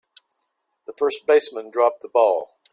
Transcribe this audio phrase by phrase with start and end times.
[0.85, 2.57] The first baseman dropped the ball.